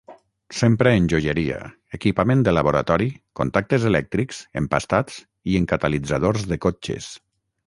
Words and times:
S'empra 0.59 0.93
en 1.01 1.09
joieria, 1.11 1.57
equipament 1.97 2.41
de 2.47 2.53
laboratori, 2.59 3.09
contactes 3.41 3.87
elèctrics, 3.91 4.41
empastats, 4.63 5.21
i 5.53 5.61
en 5.61 5.73
catalitzadors 5.75 6.53
de 6.55 6.61
cotxes. 6.67 7.13